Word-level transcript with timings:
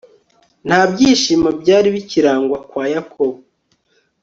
nta 0.67 0.81
byishimo 0.91 1.49
byari 1.61 1.87
bikirangwa 1.95 2.57
kwa 2.69 2.83
yakobo 2.93 3.37